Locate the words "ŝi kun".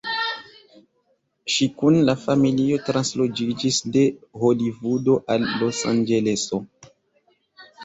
1.55-1.97